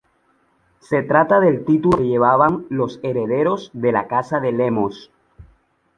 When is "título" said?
1.63-1.99